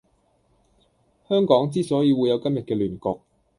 [1.29, 3.21] 香港之所以會有今日既亂局